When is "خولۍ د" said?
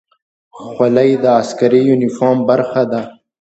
0.69-1.25